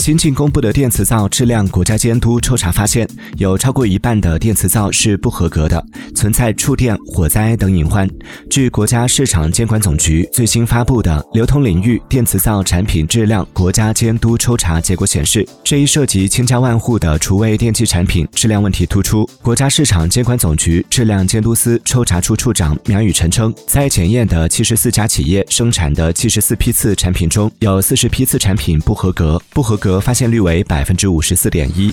[0.00, 3.06] 新近公布的电磁灶质量国家监督抽查发现，
[3.36, 5.84] 有超过一半的电磁灶是不合格的，
[6.14, 8.08] 存在触电、火灾等隐患。
[8.48, 19.28] 据国家市场监管总局最新发布的《流通领域电磁灶产品质量国家监督抽查结果》显示，这一涉及千家万户的厨卫电器产品质量问题突出。
[19.42, 29.89] 国家市场监管总局质量监督司抽查处处长苗宇晨称，在检验的七十四家企业生产的七十四批次产品中，有四十批次产品不合格，不合格。
[29.98, 31.90] 发现率为百分之五十四点一。